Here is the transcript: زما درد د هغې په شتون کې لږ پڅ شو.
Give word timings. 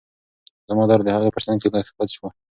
زما 0.69 0.83
درد 0.89 1.01
د 1.05 1.09
هغې 1.15 1.29
په 1.33 1.39
شتون 1.43 1.55
کې 1.61 1.67
لږ 1.73 1.85
پڅ 1.97 2.09
شو. 2.17 2.27